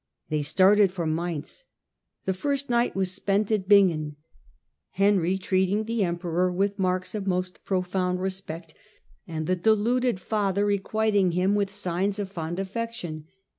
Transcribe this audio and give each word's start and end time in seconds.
They 0.29 0.41
started 0.41 0.91
for 0.91 1.05
Mainz. 1.05 1.65
The 2.25 2.33
first 2.33 2.71
night 2.71 2.95
was 2.95 3.11
spent 3.11 3.51
at 3.51 3.67
Bingen, 3.69 4.15
Henry 4.93 5.37
treating 5.37 5.83
the 5.83 6.03
emperor 6.03 6.51
with 6.51 6.79
marks 6.79 7.13
of 7.13 7.27
most 7.27 7.63
profound 7.65 8.19
respect, 8.19 8.73
and 9.27 9.45
the 9.45 9.55
deluded 9.55 10.19
father 10.19 10.65
requiting 10.65 11.33
him 11.33 11.53
with 11.53 11.69
signs 11.69 12.17
of 12.17 12.31
fond 12.31 12.59
affection. 12.59 13.25